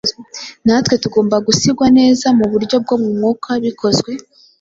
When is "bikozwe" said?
3.63-4.11